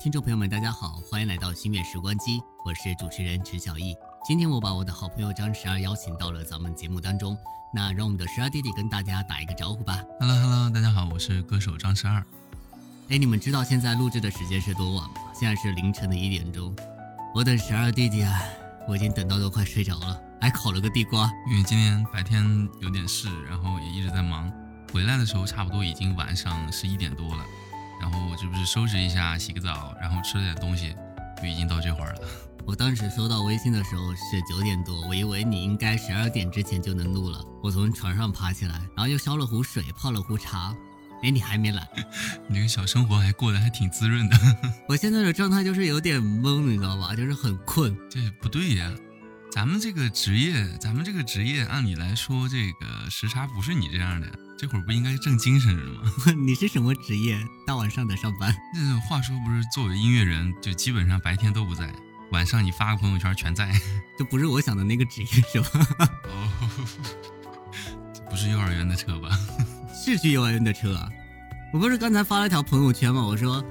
[0.00, 3.96] 听众朋友们，大家好，欢迎来到心月时光机，我是主持人陈小艺。
[4.24, 7.36] 今天我把我的好朋友张十二邀请到了咱们节目当中，
[7.74, 10.00] 那让我们的十二弟弟跟大家打一个招呼吧。
[10.20, 12.24] Hello Hello，大家好，我是歌手张十二。
[13.08, 15.16] 哎，你们知道现在录制的时间是多晚吗？
[15.34, 16.72] 现在是凌晨的一点钟。
[17.34, 18.40] 我等十二弟弟啊，
[18.86, 21.28] 我已经等到都快睡着了，还烤了个地瓜。
[21.50, 24.48] 因为今天白天有点事，然后也一直在忙，
[24.92, 27.44] 回来的时候差不多已经晚上十一点多了。
[28.00, 30.94] 然后这不是收拾一下，洗个澡，然后吃了点东西，
[31.40, 32.20] 就已经到这会儿了。
[32.66, 37.42] 我当时收到微信的时候是九点多，我以为你应该十二点之前就能录了。
[37.62, 40.74] 我从床上爬起来，然后又烧了壶水，泡了壶茶。
[41.22, 41.88] 哎，你还没来？
[42.46, 44.38] 你这个小生活还过得还挺滋润的。
[44.86, 47.14] 我现在的状态就是有点懵，你知道吧？
[47.16, 47.96] 就是很困。
[48.10, 48.92] 这不对呀，
[49.58, 54.28] 咱们这个职业，咱们这个职业，按理来说，这个时差不是你这样的。
[54.56, 56.12] 这会儿不应该正精神着吗？
[56.46, 57.36] 你是什么职业？
[57.66, 58.54] 大晚上的上班？
[58.72, 61.92] 那话说不是，作为音乐人，就基本上白天都不在，
[62.30, 63.68] 晚上你发个朋友圈全在。
[64.16, 66.08] 这不是我想的那个职业是吧？
[66.30, 66.48] 哦，
[68.30, 69.28] 不是幼儿园的车吧？
[69.92, 71.10] 是去幼儿园的车啊！
[71.72, 73.22] 我不是刚才发了条朋友圈吗？
[73.26, 73.64] 我说。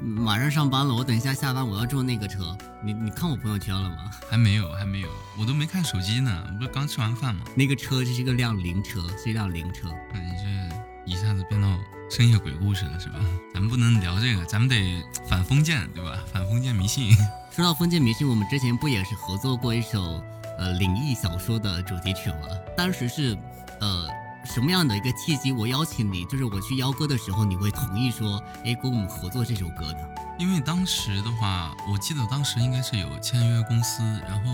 [0.00, 2.56] 马上上班了，我等一下下班我要坐那个车。
[2.82, 4.10] 你你看我朋友圈了吗？
[4.30, 6.42] 还没有，还没有，我都没看手机呢。
[6.58, 7.42] 不是刚吃完饭吗？
[7.54, 9.88] 那个车是一个辆灵车，是一辆灵车。
[10.12, 11.78] 那你这一下子变到
[12.10, 13.18] 深夜鬼故事了是吧？
[13.52, 16.18] 咱们不能聊这个，咱们得反封建对吧？
[16.32, 17.14] 反封建迷信。
[17.50, 20.24] 说到封建迷信，我们之前不也是合作过一首
[20.58, 22.48] 呃灵异小说的主题曲吗？
[22.76, 23.36] 当时是
[23.80, 24.08] 呃。
[24.44, 29.98] 什么样的一个契机，我邀请你，就是我去邀歌的时候，你会同意说，哎，跟我们合作这首歌呢？
[30.38, 34.50] 因为当时的话，我记得当时应该是有签约公司，然后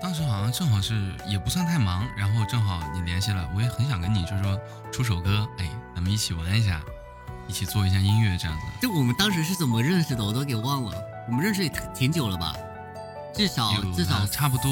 [0.00, 4.58] 当时好像正好是也不算太忙，然后正好你联系了，我也很想跟你就是说
[4.92, 6.80] 出首歌，哎，咱们一起玩一下，
[7.48, 8.64] 一起做一下音乐这样子。
[8.80, 10.94] 就我们当时是怎么认识的，我都给忘了。
[11.26, 12.54] 我们认识也挺久了吧？
[13.34, 14.70] 至少至少差不多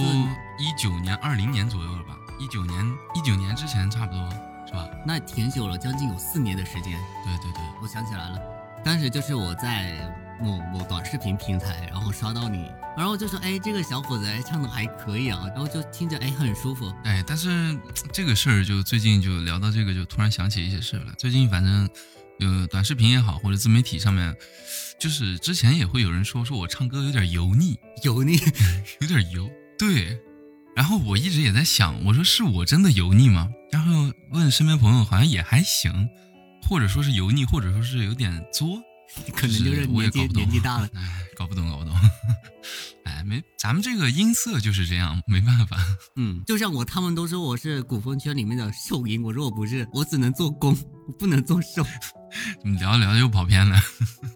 [0.56, 2.16] 一九年、二零年左右了吧？
[2.42, 4.28] 一九年，一九年之前差不多
[4.66, 4.88] 是吧？
[5.06, 7.00] 那挺久了，将近有四年的时间。
[7.24, 8.38] 对对对，我想起来了，
[8.84, 16.92] 当时就是我在某某短视频平台，然后刷到你，然后就说，哎，这个小伙子哎唱的还可以啊，然后就听着哎很舒服。
[17.04, 17.78] 哎，但是
[18.12, 21.12] 这个事儿就最近就聊到这个，就突然想起一些事了。
[21.16, 21.88] 最近反正
[22.40, 24.34] 有短视频也好，或者自媒体上面，
[24.98, 28.36] 就是之前也会有人说说我唱歌有点油腻，油腻，
[29.00, 29.48] 有点油，
[29.78, 30.20] 对。
[30.74, 33.48] 然后我一直也在想，我说是我真的油腻吗？
[33.70, 36.08] 然后问身边朋友，好像也还行，
[36.68, 38.80] 或者说是油腻，或者说是有点作，
[39.34, 41.94] 可能就是我也搞不懂，年纪大了， 哎，搞不懂，搞不懂。
[43.04, 45.76] 哎，没，咱们这个音色就是这样，没办法。
[46.16, 50.76] 嗯，就像我，他们都说我是古风圈里面的兽音，我说我不是，我只能做攻，
[51.08, 51.84] 我不能做受。
[52.78, 53.76] 聊着聊着又跑偏了。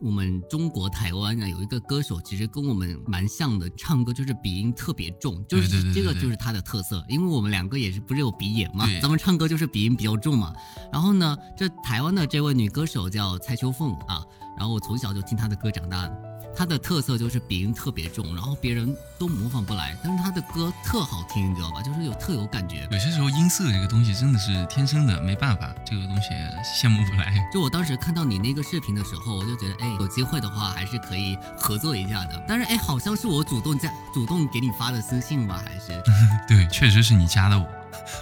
[0.00, 7.02] 我们中国台湾啊，有一个歌手，其实跟我们蛮像的，唱歌就是鼻音特别重，就是这个就是他的特色。
[7.08, 10.52] 因为我们两个也是不是有鼻炎嘛，咱们唱歌就是鼻音比较重嘛。
[10.92, 14.20] 然后呢，这台湾的这位女歌手叫蔡秋凤啊，
[14.56, 16.22] 然后我从小就听他的歌长大的。
[16.58, 21.82] 他的特色就是鼻音特别重，然后别人都模仿不来，但是他的歌特好听，你知道吧？
[21.82, 22.88] 就是有特有感觉。
[22.90, 26.30] 有些时候音色这个东西真的是天生的，没办法，这个东西
[26.64, 27.46] 羡慕不来。
[27.52, 32.42] 就我当时看到你那个视频的时候，我就觉得，哎，有机会的话还是可以合作一下的。
[32.48, 35.62] 但是，哎，好像是我主动加、主动给你发的私信吧？
[35.62, 36.02] 还是？
[36.48, 37.68] 对，确实是你加的我，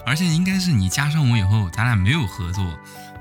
[0.05, 2.65] 而且应该是你加上我以后，咱俩没有合作，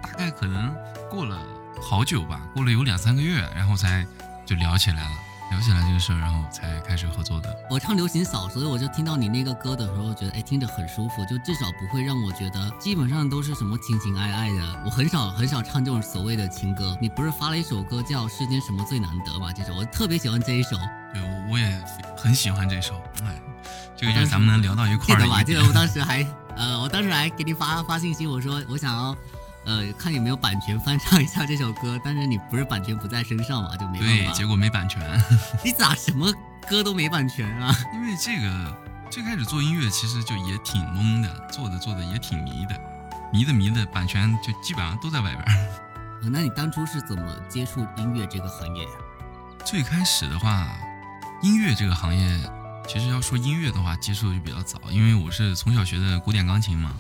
[0.01, 0.74] 大概可能
[1.07, 1.40] 过了
[1.83, 4.05] 好久吧，过了有两三个月，然后才。
[4.45, 5.09] 就聊起来了，
[5.51, 7.55] 聊起来这个事儿，然后才开始合作的。
[7.69, 14.83] 我唱流行少，所以我就听到你那个歌的时候，觉得哎，听着很舒服，就至少不会让我觉得基本上都是什么情情爱爱的。
[14.85, 16.97] 我很少很少唱这种所谓的情歌。
[16.99, 19.50] 你不是发了一首歌叫《世间什么最难得》吗？
[19.53, 20.75] 这首我特别喜欢这一首。
[21.13, 21.81] 对，我也
[22.17, 23.01] 很喜欢这首。
[23.23, 23.41] 哎，
[23.95, 25.23] 这个就是咱们能聊到一块儿的。
[25.23, 25.44] 记得吧？
[25.44, 26.27] 记得我当时还
[26.57, 29.15] 呃，我当时还给你发发信息，我说我想要。
[29.66, 35.01] 呃，看有没有版权翻唱一下这首歌，但是你不是版权不在身上嘛，就没对，结果没版权。
[35.63, 36.31] 你咋什么
[36.69, 37.74] 歌都没版权啊？
[37.94, 38.77] 因为这个
[39.10, 42.77] 最开始做音乐其实就也挺懵的，做的做的也挺迷的，
[43.31, 45.69] 迷的迷的，版权就基本上都在外边。
[46.31, 48.92] 那你当初是怎么接触音乐这个行业呀？
[49.65, 50.68] 最开始的话，
[51.42, 52.39] 音乐这个行业
[52.86, 56.92] 其实要说音乐的话，接触的就比较早，因为我是从小学的古典钢琴嘛。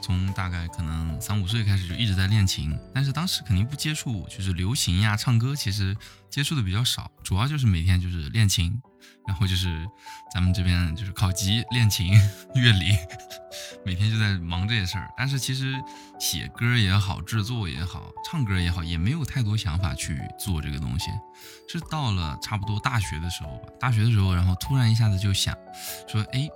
[0.00, 5.96] 从大概可能三五岁开始就一直在练琴，但是当时肯定不接触，就是流行呀、唱歌，其实
[6.28, 8.80] 接触的比较少，主要就是每天就是练琴，
[9.26, 9.86] 然后就是
[10.34, 12.12] 咱们这边就是考级、练琴、
[12.54, 12.96] 乐理，
[13.84, 15.08] 每天就在忙这些事儿。
[15.16, 15.74] 但是其实
[16.18, 21.10] 写歌也好，制作也好，唱歌也好，也没有太多想法去做这个东西。
[21.68, 25.56] 是到了差不多大学的时候吧，大学的时候，然后突然一下子就想
[26.08, 26.48] 说，哎，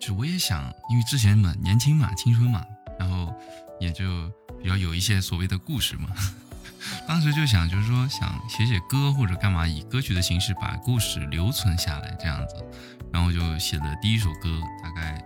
[0.00, 2.64] 就我也想，因为之前嘛年轻嘛，青春嘛，
[2.98, 3.34] 然后
[3.80, 4.28] 也就
[4.62, 6.08] 比较有一些所谓的故事嘛。
[7.08, 12.56] 当时就想，就是说想写写歌或者干嘛，以歌曲的形式把故事留存下来这样子，
[13.10, 15.22] 然后就写的第一首歌，大概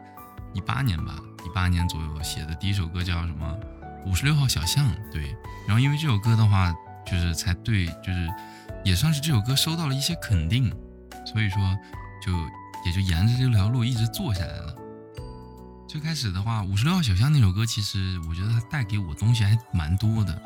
[0.54, 3.58] 一八年吧，一八年左右写的第一首歌叫什么？
[4.06, 4.88] 五十六号小巷。
[5.12, 5.34] 对，
[5.66, 6.72] 然后因为这首歌的话，
[7.04, 8.28] 就是才对，就是
[8.84, 10.72] 也算是这首歌收到了一些肯定，
[11.26, 11.76] 所以说
[12.24, 12.32] 就
[12.86, 14.76] 也就沿着这条路一直做下来了。
[15.88, 20.38] 最开始的话，五十六号小巷那首歌，其实我觉得它带给我东西还蛮多的。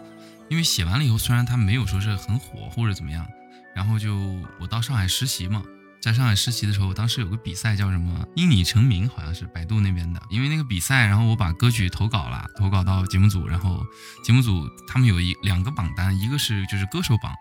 [0.48, 3.26] 因为写完了以后，虽然它没有说是很火或者怎么样，
[3.74, 4.16] 然后就
[4.60, 5.60] 我到上海实习嘛，
[6.00, 10.22] 在上海实习的时候，当时有个比赛叫什么“因你成名”，好像是百度那边的。
[10.30, 13.84] 因为那个比赛，然后我把歌曲投稿了，投稿到节目组，然后
[14.22, 17.34] 节目组他们有一两个榜单，一个是就是歌手榜，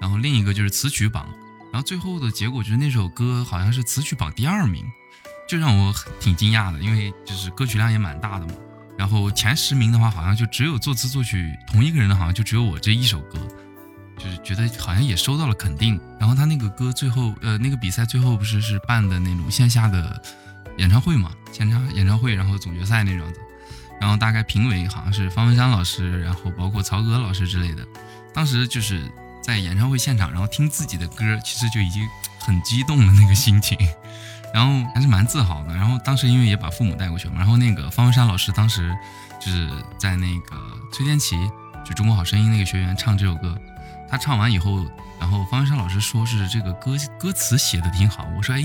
[0.00, 1.28] 然后另一个就是词曲榜，
[1.72, 4.84] 然后最后的结果就是那首歌好像是词曲榜第二名，
[5.48, 8.52] 就让我挺惊讶的，因为就是歌曲量也蛮大的嘛。
[8.98, 13.38] 然后前十名的话，好像就只有作词作曲同一个人的，好像就只有我这一首歌，
[14.18, 15.98] 就是觉得好像也收到了肯定。
[16.20, 20.20] 然后他那个歌最后，呃，那个比赛最后不是是办的那种线下的
[20.76, 23.40] 演唱会嘛，线下演唱会，然后总决赛那种子。
[24.00, 27.86] 然后大概评委好像是方文山老师，然后包括曹格老师之类的。
[28.34, 29.10] 当时就是
[29.42, 32.06] 在演唱会现场，然后听自己的歌，其实就已经
[32.38, 33.78] 很激动了那个心情。
[34.52, 35.74] 然后还是蛮自豪的。
[35.74, 37.34] 然后当时因为也把父母带过去嘛。
[37.38, 38.96] 然后那个方文山老师当时
[39.40, 39.68] 就是
[39.98, 40.56] 在那个
[40.92, 41.36] 崔天琪，
[41.84, 43.56] 就中国好声音那个学员唱这首歌。
[44.08, 44.86] 他唱完以后，
[45.20, 48.26] 然后方文山老师说是这个歌歌词写的挺好。
[48.36, 48.62] 我说哎，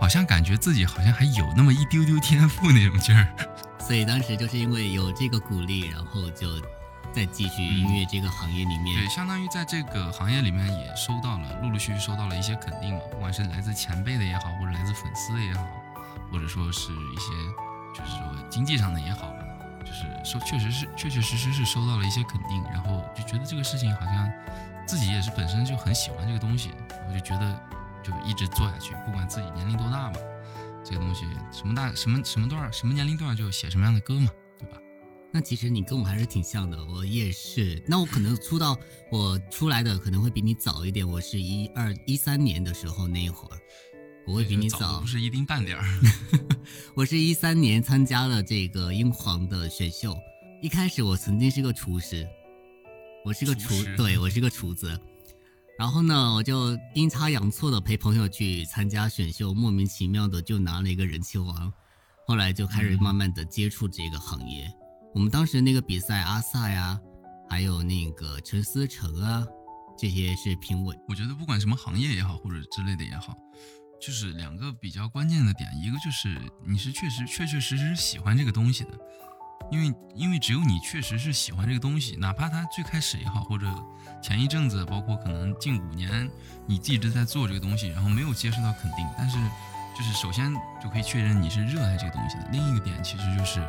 [0.00, 3.26] 好像感觉自己好像还有那么一丢丢天赋那种劲儿。
[3.78, 6.48] 所以当时就是因为有这个鼓励，然后就。
[7.18, 15.66] 在继续音乐这个行业里面，对，相当于在这个行业里面也收到了，陆陆续续收到了一些肯定嘛，不管是来自前辈的也好，或者来自粉丝的也好，
[16.30, 17.32] 或者说是一些
[17.92, 19.34] 就是说经济上的也好，
[19.84, 24.30] 就是收确实是确确实实是收到了一些肯定，然后就觉得这个事情好像
[24.86, 26.70] 自己也是本身就很喜欢这个东西，
[27.08, 27.60] 我就觉得
[28.00, 30.18] 就一直做下去，不管自己年龄多大嘛，
[30.84, 34.30] 这个东西什么大什么什么段什么年龄段就写什么样的歌嘛。
[35.30, 37.82] 那其实你跟我还是挺像的，我也是。
[37.86, 38.76] 那我可能出道，
[39.12, 41.06] 我出来的可能会比你早一点。
[41.06, 43.60] 我是一二一三年的时候那一会儿，
[44.26, 45.84] 我会比你早，不是一丁半点儿。
[46.96, 50.16] 我是一三年参加了这个英皇的选秀，
[50.62, 52.26] 一开始我曾经是个厨师，
[53.22, 54.98] 我是个厨，对我是个厨子。
[55.78, 61.72] 然后呢，我就阴差阳错的陪朋友去参加选秀，莫名其妙的就拿了一个人气王，
[62.26, 64.72] 后来就开始慢慢的接触这个行业。
[65.14, 66.98] 我们当时那个比赛，阿萨呀，
[67.48, 69.44] 还有那个陈思诚啊，
[69.96, 70.96] 这些是评委。
[71.08, 73.34] 我觉得不管什么行业也好，或者之类的也好，
[74.00, 78.90] 就是两个比较关键的点，一个就是你是确实确确实实喜欢这个东西的，
[79.72, 83.66] 因为因为只有你确实是喜欢这个东西，哪怕它最开始也好，或者
[84.22, 86.30] 前一阵子，包括可能近五年，
[86.66, 89.38] 你一直在做这个东西，然后没有接受到肯定，但是
[89.96, 92.48] 就是首先就可以确认你是热爱这个东西的。
[92.52, 93.66] 另一个点其实就是。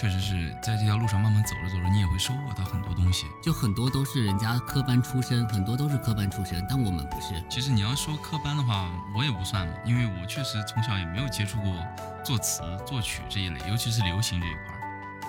[0.00, 3.26] 确实是在这条路上慢慢走着走着，你也会收获到很多东西。
[3.42, 7.34] 就很多都是人家科班出身，很多都是科班出身，但我们不是。
[7.50, 11.76] 其实你要说科班的话，我也不算，因为我确实从小也没有接触过
[12.24, 14.74] 作词、作曲这一类，尤其是流行这一块。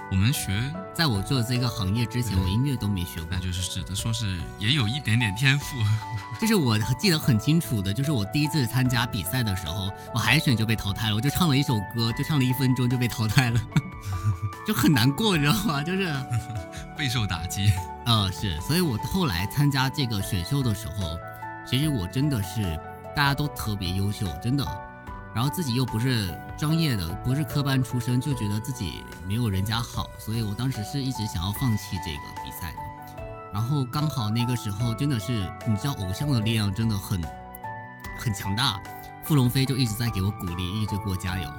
[0.10, 0.64] 我们学，
[0.94, 5.66] 在我做这个行业之前，我音乐都没学过，那就是只能说是也有一点点天赋。
[6.40, 13.60] 就是我记得很清楚的，就是我第一次参加比赛的时候，我海选就被淘汰了，我就唱了一首歌，就唱了一分钟就被淘汰了，
[14.66, 15.82] 就很难过，你知道吗？
[15.84, 16.14] 就是
[16.98, 17.72] 备受打击。
[18.06, 21.18] 呃，是，所以我后来参加这个选秀的时候，
[21.66, 22.80] 其实我真的是
[23.16, 24.66] 大家都特别优秀，真的。
[25.34, 32.78] 然后自己又不是专业的，不是科班出身，就觉得自己没有人家好，所以我当时是一直想要放弃这个比赛的。
[33.54, 37.22] 然后刚好那个时候真的是，你知道偶像的力量真的很
[38.18, 38.82] 很强大，
[39.24, 41.50] 傅龙飞就一直在给我鼓励，一直给我加油，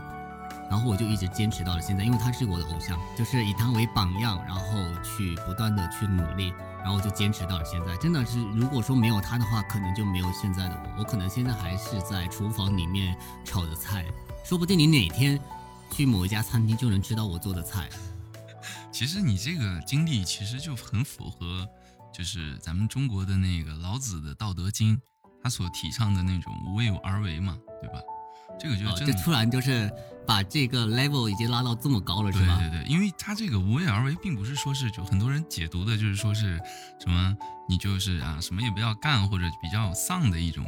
[0.73, 4.63] 然后我就一直坚持到了现在，因为他是我的偶像，就是以他为榜样，然后
[5.03, 6.51] 去不断的去努力。
[6.83, 11.01] 然后就坚持到了现在，真的是，如果说没有他的话，可能就没有现在的我。
[11.01, 14.05] 我可能现在还是在厨房里面炒的菜，
[14.45, 15.39] 说不定你哪天
[15.93, 17.89] 去某一家餐厅就能吃到我做的菜。
[18.91, 21.69] 其实你这个经历其实就很符合，
[22.13, 24.97] 就是咱们中国的那个老子的《道德经》，
[25.41, 28.01] 他所提倡的那种无为而为嘛，对吧？
[28.59, 29.91] 这个就真的突然就是
[30.27, 32.57] 把这个 level 已经拉到这么高了，是吧？
[32.59, 36.61] 对对对，因为他这个无为而为，并不是说是就很多人解读的就是说是
[37.01, 37.37] 什么
[37.69, 40.65] 你就是啊什么也不要干或者比较丧的一种。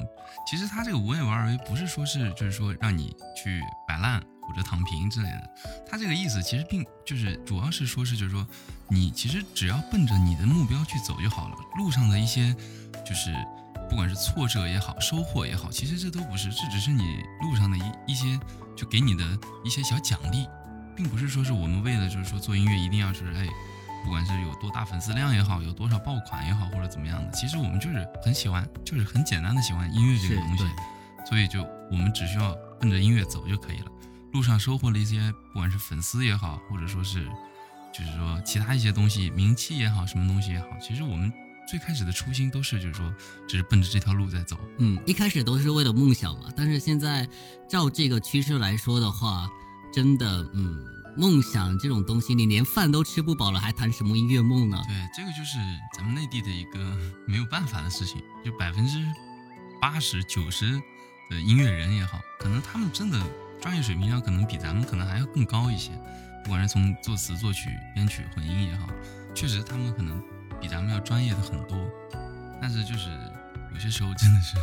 [0.51, 5.51] 其实他这个无为而为，不是说是就是说让你去摆烂或者躺平之类的。
[5.89, 8.47] 他这个意思其实并就是主要是说是就是说
[8.89, 12.55] 你其实只要奔着你的目标去走就好了，路上的一些
[13.07, 13.33] 就是。
[13.89, 18.39] 不管是挫折也好，收获也好，其实这都不是，这只是你路上的一一些，
[18.75, 19.25] 就给你的
[19.65, 20.47] 一些小奖励，
[20.97, 23.47] 并不是说是我们为了就是说做音乐一定要是哎，
[24.05, 30.65] 不管是有多大粉丝量也好，有多少爆款也好，或者怎么样的，其实我们就是很喜欢，就是很简单的喜欢音乐这个东西，
[31.29, 33.91] 所以就我们只需要奔着音乐走就可以了。
[34.33, 37.29] 路上收获了一些，不管是粉丝也好，或者说是
[37.93, 41.33] 就是说其他一些东西，名气也好，什么东西也好，其实我们。
[41.67, 43.13] 最开始的初心都是，就是说，
[43.49, 44.59] 只是奔着这条路在走。
[44.79, 46.49] 嗯，一开始都是为了梦想嘛。
[46.57, 47.29] 但是现在
[47.69, 49.49] 照这个趋势来说的话，
[49.93, 50.85] 真的，嗯，
[51.17, 54.81] 梦想这种东西，你连饭都吃不饱了，还谈什么音乐梦呢？
[54.87, 55.59] 对，这个就是
[55.97, 56.79] 咱们内地的一个
[57.27, 58.23] 没有办法的事情。
[58.45, 58.99] 就百分之
[59.81, 60.71] 八十九十
[61.31, 63.21] 的音乐人也好，可能他们真的
[63.61, 65.91] 专业水平上可能比咱们可能还要更高一些。
[66.45, 68.87] 不管是从作词、作曲、编曲、混音也好，
[69.35, 70.23] 确实他们可能。
[70.61, 71.79] 比咱们要专业的很多，
[72.61, 73.11] 但是就是
[73.73, 74.57] 有些时候真的是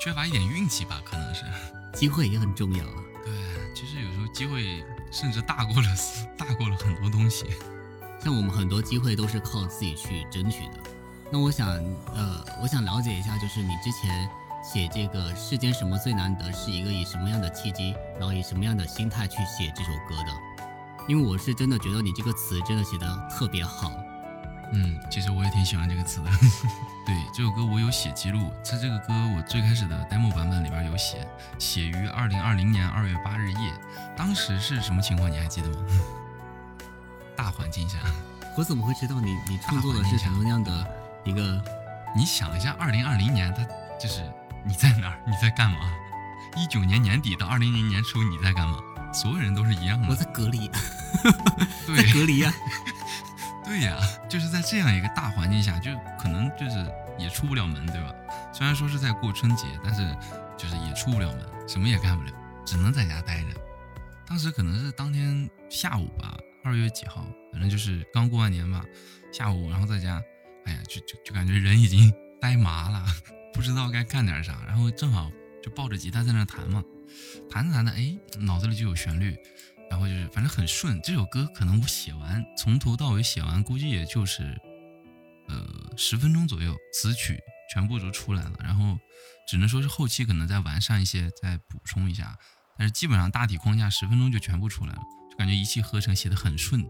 [0.00, 1.44] 缺乏一点运气吧，可能是
[1.92, 2.94] 机会也很重要啊。
[3.24, 3.34] 对，
[3.74, 5.88] 其实有时候机会甚至大过了
[6.36, 7.46] 大过了很多东西。
[8.20, 10.78] 像我们很多机会都是靠自己去争取的。
[11.30, 11.68] 那我想，
[12.14, 14.28] 呃，我想了解一下，就是你之前
[14.62, 20.66] 写这个世间什么最难得，是一个以什么样的契机，然后以什么样的心态去写这首歌的？
[21.06, 23.92] 因为我是真的觉得你这个词真的写的特别好。
[24.72, 26.30] 嗯，其实我也挺喜欢这个词的。
[27.06, 31.26] 对，这首歌我有写记录，在这个歌我最开始的 demo 版本里边有写，
[31.58, 33.72] 写于二零二零年二月八日夜。
[34.16, 35.30] 当时是什么情况？
[35.30, 35.76] 你还记得吗？
[37.36, 37.98] 大环境下，
[38.56, 40.86] 我怎么会知道你你创作的是什么样的
[41.24, 41.62] 一个？
[42.16, 43.62] 你想一下，二零二零年，它
[43.98, 44.22] 就是
[44.64, 45.18] 你在哪儿？
[45.26, 45.78] 你在干嘛？
[46.56, 48.78] 一九年年底到二零年年初你在干嘛？
[49.12, 50.08] 所有人都是一样的。
[50.08, 50.68] 我在隔离，
[51.96, 52.52] 在隔离呀。
[53.68, 58.14] 对呀，就是在这样一个大环境下，就可能就是也出不了门，对吧？
[58.50, 60.02] 虽然说是在过春节，但是
[60.56, 62.32] 就是也出不了门，什么也干不了，
[62.64, 63.48] 只能在家待着。
[64.26, 68.82] 当时可能是当天下午吧，二月几号，反正就是刚过完年吧，
[69.30, 70.20] 下午，然后在家，
[70.64, 72.10] 哎呀，就就就感觉人已经
[72.40, 73.04] 呆麻了，
[73.52, 75.30] 不知道该干点啥，然后正好
[75.62, 76.82] 就抱着吉他在那弹嘛，
[77.50, 79.36] 弹着弹着，哎，脑子里就有旋律。
[79.90, 81.00] 然后就是，反正很顺。
[81.02, 84.58] 这首歌可能我写完，从头到尾写完，估计也就是，
[85.48, 85.66] 呃，
[85.96, 87.38] 十分钟左右，词曲
[87.72, 88.52] 全部都出来了。
[88.62, 88.98] 然后
[89.48, 92.36] 只能说是后期可能再完善一些，再补充一下。
[92.76, 96.86] 但是基本上大体框架十分钟就全部出来了，就感觉一气呵成，写的很顺。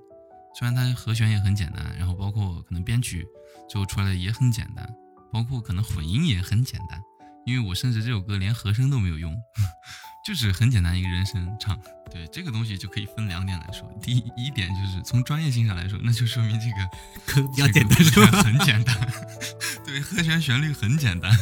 [0.58, 3.26] 虽然它和弦也很简单，然后包括可能编曲
[3.68, 4.86] 最后出来的也很简单，
[5.32, 7.00] 包括可能混音也很简单。
[7.48, 9.34] 因为我甚至这首歌连和声都没有用。
[10.26, 11.74] 就是很简单一个人声唱，
[12.12, 13.90] 对这个东西就可以分两点来说。
[14.02, 18.42] 第一点就是从专业性上来说，那就说明这个歌比较简单，是吧？
[18.42, 18.94] 很简单，
[19.86, 21.34] 对，和弦旋律很简单。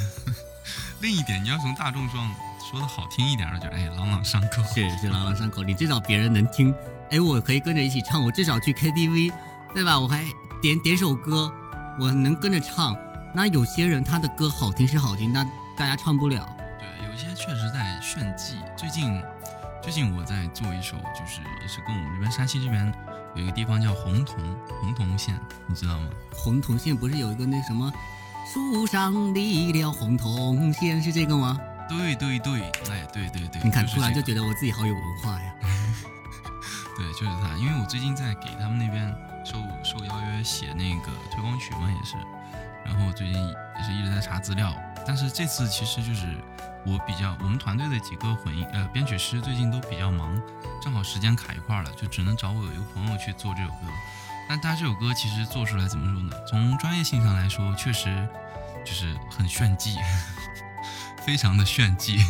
[1.01, 2.33] 另一点，你要从大众上
[2.71, 5.65] 说的好听一点的，就哎朗朗上口，是是朗朗上口。
[5.65, 6.73] 你至少别人能听，
[7.11, 9.33] 哎，我可以跟着一起唱，我至少去 KTV，
[9.75, 9.99] 对吧？
[9.99, 10.25] 我还
[10.63, 11.53] 点点首歌，
[11.99, 12.97] 我能跟着唱。
[13.35, 15.45] 那有些人他的歌好听是好听，但
[15.77, 16.49] 大家唱不了。
[16.79, 18.59] 对有些确实在炫技。
[18.77, 19.23] 最近，
[19.83, 22.93] 最近我在做一首，就是也是跟我们这边山西这边
[23.35, 24.37] 有一个地方叫洪洞，
[24.81, 26.09] 洪洞县，你知道吗？
[26.33, 27.93] 洪洞县不是有一个那什么
[28.53, 31.59] 树上立了洪洞县，是这个吗？
[31.89, 35.55] 对对对，哎，对对对，你看突然就觉得我自己好有文化呀。
[36.97, 39.15] 对，就是他，因为我最近在给他们那边
[39.45, 42.17] 受受邀约写那个推广曲嘛，也是，
[42.85, 44.75] 然后最近也是一直在查资料，
[45.07, 46.37] 但是这次其实就是。
[46.89, 50.41] 我比较，我们团队的几个混音呃编曲师最近都比较忙，
[50.81, 53.89] 正好时间卡一块儿了，就只能找我有一个朋友去做这首歌。
[54.49, 56.31] 但他这首歌其实做出来怎么说呢？
[56.47, 58.29] 从专业性上来说，确实
[58.85, 59.97] 就是很炫技，
[61.27, 62.21] 非常的炫技，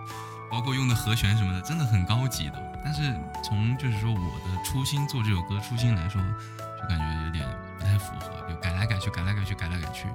[0.50, 2.80] 包括用的和弦什么的，真的很高级的。
[2.82, 3.14] 但是
[3.44, 7.46] 从就是说我的初心做这首歌初心来说，就感觉有点
[7.78, 10.06] 不太符合，就改来改去，改来改去，改来改去。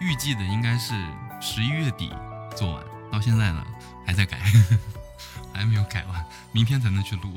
[0.00, 0.94] 预计的应该是
[1.40, 2.10] 十一月底
[2.56, 2.84] 做完。
[3.10, 3.64] 到现在呢，
[4.06, 4.38] 还在改，
[5.52, 7.34] 还没有改完，明天才能去录。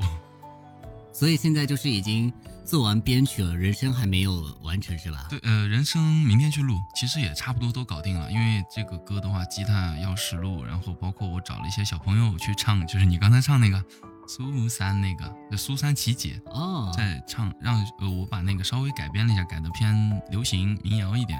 [1.12, 2.32] 所以现在就是已经
[2.64, 5.26] 做完编曲了，人声还没有完成是吧？
[5.28, 8.30] 对，呃，人声明天去录，其实也差不多都搞定了。
[8.30, 13.84] 因为这个歌的话，吉他要实录，然后包括我找了一些小朋友去唱，就是你刚才唱那个
[14.26, 21.38] 苏三那个，苏三起解哦，在唱，让呃我把那个稍微改编了一下，改的偏流行民谣一点，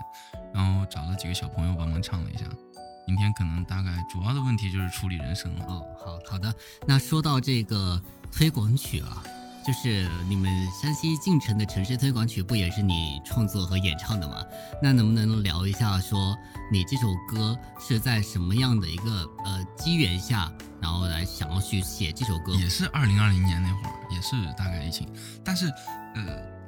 [0.52, 2.44] 然后找了几个小朋友帮忙唱了一下。
[3.06, 5.64] 明天可能大概主要的问题就是处理人声了。
[5.66, 6.54] 哦，好好的。
[6.86, 8.00] 那说到这个
[8.32, 9.22] 推广曲啊。
[9.64, 14.44] 就是你们山西晋城的城市推广曲，不也是你创作和演唱的吗？
[14.83, 16.37] 那能不能聊一下，说
[16.71, 20.52] 你这首歌是在什么样的一个呃机缘下，
[20.83, 22.54] 然后来想要去写这首歌？
[22.56, 25.09] 也是二零二零年那会儿，也是大概疫情，
[25.42, 25.66] 但是
[26.14, 26.25] 呃，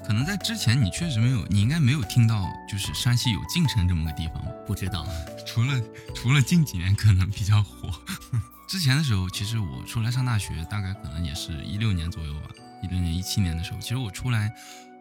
[0.07, 5.07] 可能在之前你确实没有，你应该没有听到，就是山西有晋城这么个地方不知道，
[5.47, 5.79] 除了
[6.15, 7.91] 除了近几年可能比较火，
[8.67, 12.49] 之前的时候，其实我出来上大学，大概可能也是一六年左右吧。
[12.83, 14.53] 一六年、一七年的时候，其实我出来，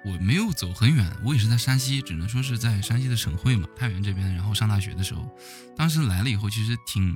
[0.05, 4.34] 我没有走很远，我也是在山西，只能说是在山西的省会嘛，太原这边。
[4.34, 5.27] 然后上大学的时候，
[5.75, 7.15] 当时来了以后，其实挺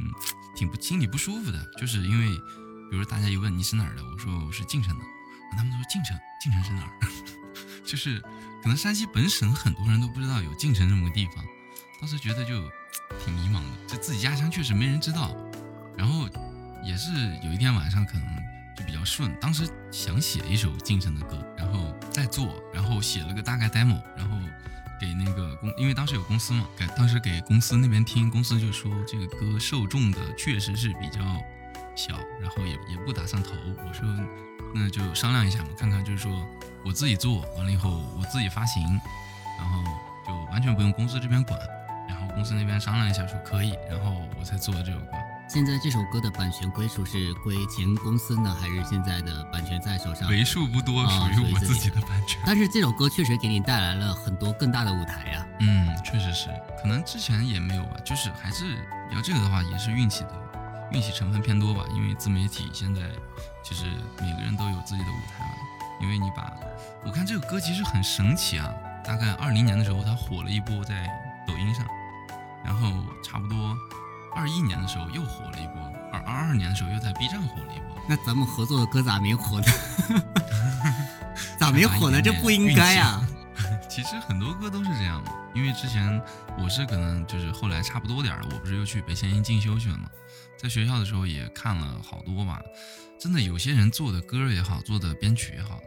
[0.55, 2.27] 挺不心里不舒服的，就是因为，
[2.89, 5.03] 比如说大家一问你是哪儿的，我说我是晋城的，
[5.57, 6.91] 他们说晋城，晋城是哪儿？
[7.85, 8.19] 就是
[8.61, 11.43] 可能山西本省很多人都不知道有晋城这么个地方，
[11.99, 12.69] 当时觉得就
[13.23, 15.35] 挺迷茫的，就自己家乡确实没人知道。
[15.97, 16.29] 然后
[16.83, 17.11] 也是
[17.43, 18.58] 有一天晚上可能。
[18.79, 24.37] 就比较顺，当时想写一首晋城的歌，然后再做，然后写了个大概 demo，然后
[24.99, 31.19] 给那个公，因为当时有公司嘛，给当时给公司那边听，公司就说这个歌受众的确实是比较
[31.93, 33.51] 小，然后也也不打算投。
[33.85, 34.07] 我说
[34.73, 36.47] 那就商量一下嘛，看看就是说
[36.85, 38.81] 我自己做完了以后我自己发行，
[39.57, 39.83] 然后
[40.25, 41.59] 就完全不用公司这边管，
[42.07, 45.11] 然后公司那边商量一下说可以，然后我才做的这首歌。
[45.49, 50.29] 现在这首歌的版权归属是归前公司呢，还是现在的版权在手上？
[50.29, 52.39] 为数不多属于我自己的版权。
[52.45, 55.47] 但是这首歌确实给你带来了很多更大的舞台呀。
[55.61, 58.75] 嗯，确实是，可能之前也没有吧，就是还是
[59.09, 60.33] 聊这个的话，也是运气的，
[60.91, 61.83] 运气成分偏多吧。
[61.95, 63.01] 因为自媒体现在
[63.63, 63.85] 就是
[64.21, 65.51] 每个人都有自己的舞台嘛。
[65.99, 66.53] 因为你把，
[67.03, 68.71] 我看这个歌其实很神奇啊。
[69.03, 71.09] 大概二零年的时候，它火了一波在
[71.47, 71.83] 抖音上，
[72.63, 72.87] 然后
[73.23, 73.75] 差不多。
[74.35, 78.01] 二一年的时候又火了一波，二二二年的时候又在 B 站火了一波。
[78.07, 79.65] 那咱们合作的歌咋没火呢？
[81.59, 82.21] 咋没火呢？
[82.21, 83.27] 这不应该啊！
[83.89, 86.21] 其实很多歌都是这样嘛，因为之前
[86.57, 90.09] 我是可能就是后来差不多点儿了，我不是又去北仙音进修去了嘛，
[90.57, 92.61] 在学校的时候也看了好多吧，
[93.19, 95.79] 真的有些人做的歌也好，做的编曲也好，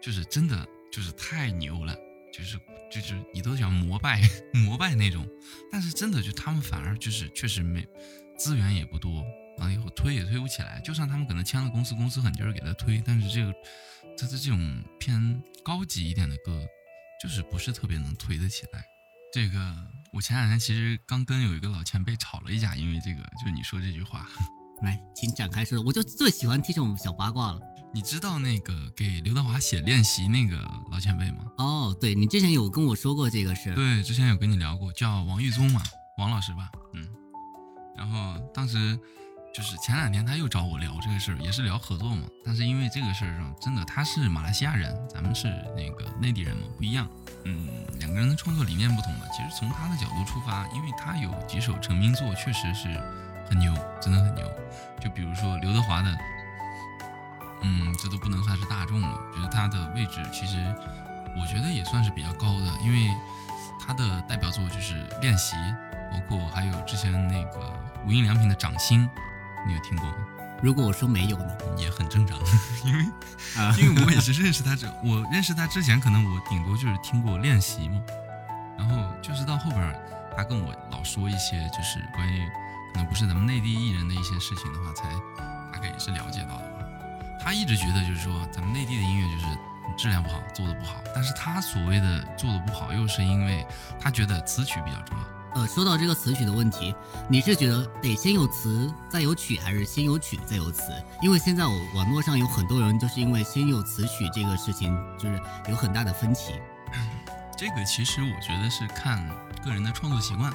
[0.00, 1.94] 就是真的就是太牛了。
[2.32, 2.58] 就是
[2.90, 4.20] 就是你都想膜拜
[4.54, 5.28] 膜拜那种，
[5.70, 7.86] 但是真的就他们反而就是确实没
[8.38, 9.22] 资源也不多，
[9.58, 10.80] 完了以后推也推不起来。
[10.80, 13.52] 就算他们可能签了公司，公司狠劲儿给他推，但是这个
[14.16, 16.64] 他的这种偏高级一点的歌，
[17.22, 18.84] 就是不是特别能推得起来。
[19.32, 19.74] 这个
[20.12, 24.26] 我前两天其实刚跟有一个老前辈吵了一架，因为这个就你说这句话。
[24.82, 27.60] 来，请展开说，我就最喜欢听这种小八卦了。
[27.94, 30.56] 你知道那个给刘德华写练习那个
[30.90, 31.44] 老前辈吗？
[31.58, 33.74] 哦，对你之前有跟我说过这个事。
[33.74, 35.82] 对，之前有跟你聊过，叫王玉宗嘛，
[36.16, 37.06] 王老师吧，嗯。
[37.94, 38.98] 然后当时
[39.54, 42.26] 就是前两天他又找我聊这个事儿，也是聊合作嘛。
[42.42, 47.06] 但是因为这个事儿上，真的他是马来西亚人，咱们是那个内地人嘛，不一样。
[47.44, 49.26] 嗯，两个人的创作理念不同嘛。
[49.36, 52.88] 其实从他的角度出发，因为他有几首成名作，确实是
[53.46, 54.50] 很牛，真的很牛。
[54.98, 56.16] 就比如说刘德华的。
[57.62, 59.08] 嗯，这都不能算是大众了。
[59.08, 60.58] 我觉得他的位置其实，
[61.36, 63.08] 我觉得也算是比较高的，因为
[63.84, 65.56] 他的代表作就是《练习》，
[66.10, 67.72] 包括还有之前那个
[68.06, 69.08] 无印良品的《掌心》，
[69.66, 70.16] 你有听过吗？
[70.62, 72.38] 如果我说没有呢，也很正常，
[72.86, 73.04] 因为
[73.78, 78.00] 因为我也是认识他这，我认识他之前，可能我顶多就是听过《练习》嘛，
[78.78, 80.00] 然后就是到后边
[80.36, 82.48] 他跟我老说一些就是关于
[82.92, 85.08] 可能不是咱们内地艺人的一些事情的话，才
[85.72, 86.71] 大概也是了解到的。
[87.42, 89.46] 他一直觉得就是说，咱们内地的音乐就是
[89.96, 91.02] 质量不好，做的不好。
[91.14, 93.66] 但是他所谓的做的不好，又是因为
[94.00, 95.24] 他觉得词曲比较重要。
[95.54, 96.94] 呃，说到这个词曲的问题，
[97.28, 100.92] 你是觉得得先有词再有曲，还是先有曲再有词？
[101.20, 106.54] 因为现在我网络上有很多人就是因为先有词曲这个事情，就是有很大的分歧。
[107.58, 109.22] 这个其实我觉得是看
[109.62, 110.50] 个人的创作习惯，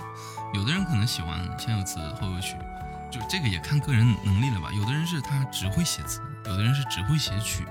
[0.53, 2.55] 有的人可能喜欢先有词后有曲。
[3.11, 7.65] 就这个也看个人能力了吧，有的人是他只会写词，有的人是只会写曲，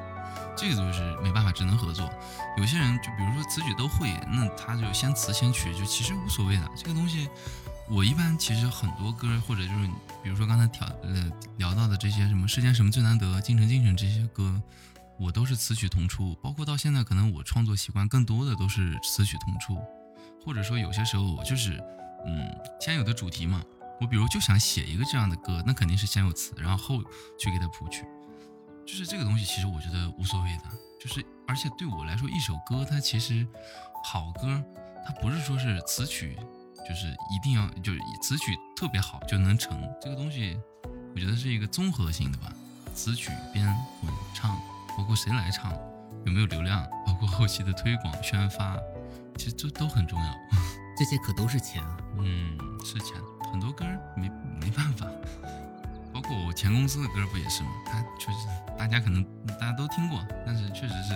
[0.56, 2.10] 这个就是没办法，只能合作。
[2.56, 6.68] 有些人就比如说词曲都会，那他就先词先曲，就其实无所谓的。
[6.76, 7.28] 这个东西，
[7.88, 9.88] 我一般其实很多歌或者就是
[10.22, 14.60] 比如说刚才调呃聊到的这些什么世间什么最难得，京城京城这些歌，
[15.18, 19.78] 我都是词曲同出，包括到现在，可能我创作习惯更多的都是词曲同出，
[20.44, 21.82] 或者说有些时候我就是，
[22.26, 23.62] 嗯，先有的主题嘛，
[24.00, 27.02] 我比如就想写一个这样的歌，那肯定是先有词，然后后
[27.38, 28.04] 去给它谱曲，
[28.86, 30.64] 就是这个东西其实我觉得无所谓的，
[31.00, 33.46] 就是而且对我来说，一首歌它其实
[34.04, 34.62] 好歌，
[35.04, 36.38] 它不是说是词曲，
[36.88, 40.56] 就是一定要就是词曲特别好就能成，这个东西
[41.14, 42.52] 我觉得是一个综合性的吧，
[42.94, 43.66] 词曲编
[44.00, 44.56] 混唱。
[44.96, 45.74] 包括谁来唱，
[46.24, 48.78] 有没有流量，包括后期的推广宣发，
[49.36, 50.34] 其实这都很重要。
[50.96, 51.98] 这些可都是钱啊。
[52.16, 53.14] 嗯，是钱。
[53.52, 53.84] 很多歌
[54.16, 55.06] 没没办法，
[56.34, 57.70] 我前公司的歌不也是吗？
[57.86, 58.38] 他确实
[58.78, 61.14] 大家可能大家都听过，但是确实是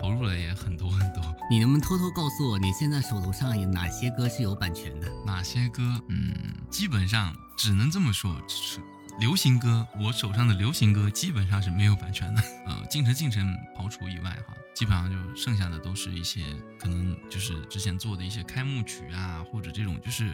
[0.00, 1.22] 投入了也很多很多。
[1.50, 5.08] 你能不能偷偷告诉我，你现在手头上有哪些歌是有版权的？
[5.26, 5.82] 哪些歌？
[6.08, 6.34] 嗯，
[6.70, 8.80] 基本上只能这么说，是。
[9.20, 12.42] 流行歌，我手上的流行歌基本上是没有版权的。
[12.66, 16.44] 呃，进城进城刨除以外，哈，基本上就剩下的都是一些
[16.80, 20.30] 可能就是之前做的一些开幕曲啊，或者这种就是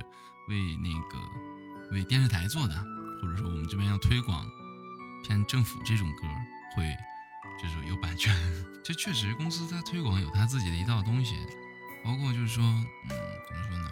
[0.48, 2.74] 为那个为电视台做的，
[3.20, 4.46] 或者说我们这边要推广
[5.26, 6.26] 偏政府这种歌，
[6.74, 6.96] 会
[7.62, 8.34] 就是有版权。
[8.82, 11.36] 这确实公司在推广有他自己的一套东西，
[12.04, 13.10] 包括就是说，嗯，
[13.48, 13.90] 怎么说呢？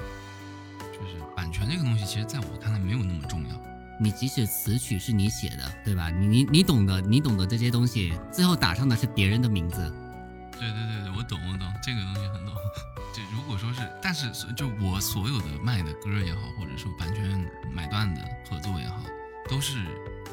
[0.93, 3.55] 就是版权这个东西，其实在我看来没有那么重要。
[4.01, 6.09] 你即使词曲是你写的，对吧？
[6.09, 9.93] 你你你懂得，你懂得这些东西，最后打上的是别人的名字。
[10.53, 12.55] 对对对对，我懂我懂，这个东西很懂。
[13.13, 19.01] 就如果说是，但是就我所有的卖的歌也好，或者说版权买断的合作也好，
[19.49, 19.79] 都是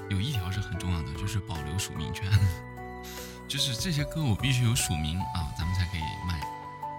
[0.10, 2.26] 有一条是很重要的，就是保留署名权。
[3.48, 6.40] 就是这些歌我必须有署名啊，咱们才可以卖。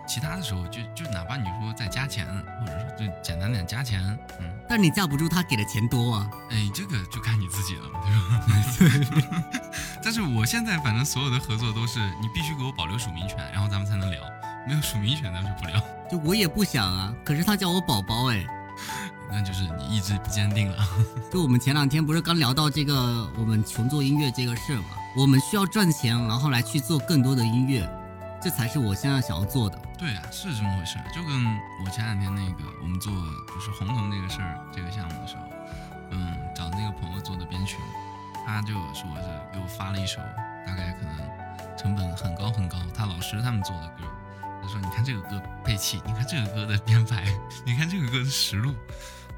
[0.07, 2.25] 其他的时候就就哪怕你说再加钱，
[2.61, 4.01] 或者说就简单点加钱，
[4.41, 6.31] 嗯，但你架不住他给的钱多啊。
[6.51, 7.91] 哎，这个就看你自己了，
[8.79, 9.45] 对吧？
[10.03, 14.23] 但是我现在反正所有的合作都是你必须给我保留署名权，然后咱们才能聊。
[14.69, 15.81] 没有署名权咱们就不聊。
[16.09, 18.47] 就我也不想啊，可是他叫我宝宝哎，
[19.31, 20.77] 那就是你意志不坚定了。
[21.33, 24.85] 就我们前两天不是刚聊到这个我们穷做音乐这个事嘛，
[25.17, 27.89] 我们需要赚钱，然后来去做更多的音乐。
[28.41, 29.77] 这才是我现在想要做的。
[29.99, 30.99] 对啊，是这么回事。
[31.13, 31.45] 就跟
[31.85, 35.43] 我前两天那个我们做就是红彤那个事儿这个项目的时候，
[36.11, 37.79] 嗯，找那个朋友做的编曲，
[38.47, 40.21] 他就说是给我发了一首
[40.67, 44.05] 大概可能成本很高很高，他老师他们做的歌。
[44.67, 47.25] 他说：“你看这个歌配器，你看这个歌的编排，
[47.65, 48.75] 你看这个歌的实录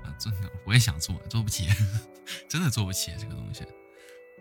[0.02, 1.68] 啊，真的我也想做，做不起，
[2.48, 3.64] 真的做不起这个东西。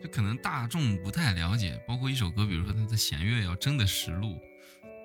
[0.02, 4.40] 就可能大众不太了解，包括一首歌，比如说它的弦乐要真的实录。”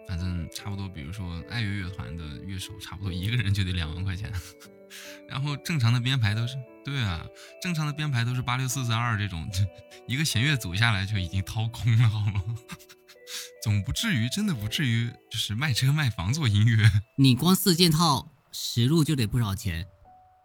[0.09, 4.31] 反正差不多，比如说爱乐乐团的乐手，差不多一个人就得两万块钱。
[5.27, 7.25] 然后正常的编排都是，对啊，
[7.62, 9.49] 正常的编排都是八六四四二这种，
[10.07, 12.42] 一个弦乐组下来就已经掏空了，好吗？
[13.62, 16.90] 总不至于，真的不至于，就是卖车卖房做音乐。
[17.16, 19.87] 你光四件套实录就得不少钱，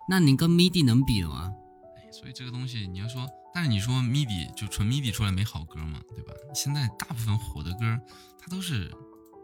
[0.09, 1.51] 那你跟 MIDI 能比吗？
[1.97, 6.33] 哎，所以这个东西你要说，但是你说 MIDI 就纯 MIDI 出来没好歌嘛，对吧？
[6.53, 7.99] 现在大部分火的歌，
[8.39, 8.91] 它都是。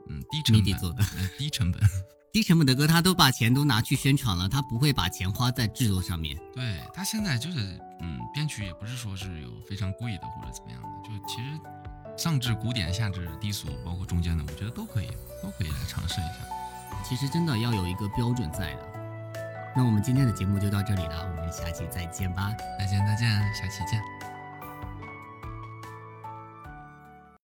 [0.09, 1.01] 嗯，低成本做的，
[1.37, 1.81] 低成本，
[2.33, 6.37] 低成本的歌，他都把钱都拿去宣传了，他不会把钱花在制作上面。
[6.53, 11.57] 对他现在就是，嗯，编曲也不是说是有非常贵的或者怎么样的，就其实
[12.15, 15.07] 上至古典，下至低俗，包括中间的，我觉得都可以，
[15.41, 17.03] 都可以来尝试一下。
[17.03, 18.79] 其实真的要有一个标准在的。
[19.75, 24.22] 那我们今天的节目就到这里了，我们下期再见吧，再见再见，下期见。